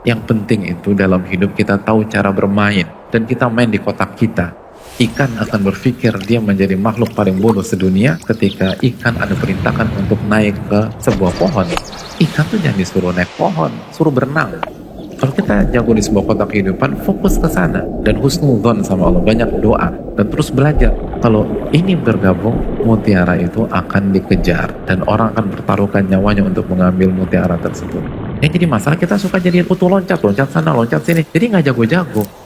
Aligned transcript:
Yang 0.00 0.20
penting 0.32 0.64
itu 0.64 0.96
dalam 0.96 1.20
hidup 1.28 1.52
kita 1.52 1.76
tahu 1.76 2.08
cara 2.08 2.32
bermain 2.32 2.88
dan 3.12 3.28
kita 3.28 3.52
main 3.52 3.68
di 3.68 3.76
kotak 3.76 4.16
kita. 4.16 4.56
Ikan 4.96 5.36
akan 5.36 5.60
berpikir 5.64 6.12
dia 6.24 6.40
menjadi 6.40 6.76
makhluk 6.76 7.12
paling 7.12 7.36
bodoh 7.36 7.64
sedunia 7.64 8.16
ketika 8.24 8.76
ikan 8.80 9.16
ada 9.20 9.32
perintahkan 9.36 9.88
untuk 9.96 10.20
naik 10.28 10.56
ke 10.68 10.80
sebuah 11.04 11.32
pohon. 11.36 11.68
Ikan 12.20 12.44
tuh 12.48 12.60
jangan 12.60 12.80
disuruh 12.80 13.12
naik 13.12 13.28
pohon, 13.36 13.72
suruh 13.92 14.12
berenang. 14.12 14.60
Kalau 15.20 15.36
kita 15.36 15.68
jago 15.68 15.92
di 15.92 16.00
sebuah 16.00 16.32
kotak 16.32 16.48
kehidupan, 16.48 17.04
fokus 17.04 17.36
ke 17.36 17.48
sana 17.48 17.84
dan 18.00 18.16
husnudon 18.24 18.80
sama 18.80 19.12
Allah, 19.12 19.20
banyak 19.20 19.60
doa 19.60 19.92
dan 20.16 20.26
terus 20.32 20.48
belajar. 20.48 20.96
Kalau 21.20 21.44
ini 21.76 21.92
bergabung, 21.92 22.56
mutiara 22.88 23.36
itu 23.36 23.68
akan 23.68 24.16
dikejar 24.16 24.72
dan 24.88 25.04
orang 25.04 25.36
akan 25.36 25.52
bertaruhkan 25.52 26.08
nyawanya 26.08 26.48
untuk 26.48 26.64
mengambil 26.72 27.12
mutiara 27.12 27.60
tersebut. 27.60 28.00
Yang 28.40 28.56
jadi 28.56 28.66
masalah 28.72 28.96
kita 28.96 29.20
suka 29.20 29.36
jadi 29.36 29.60
utuh 29.68 29.92
loncat, 29.92 30.16
loncat 30.16 30.48
sana, 30.48 30.72
loncat 30.72 31.04
sini. 31.04 31.28
Jadi 31.28 31.44
nggak 31.52 31.64
jago-jago. 31.68 32.39